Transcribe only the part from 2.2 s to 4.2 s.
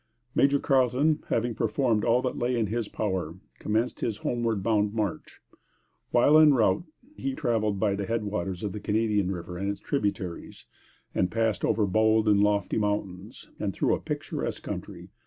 that lay in his power, commenced his